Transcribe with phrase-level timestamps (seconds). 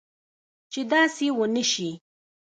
[0.71, 1.89] چې داسي و نه شي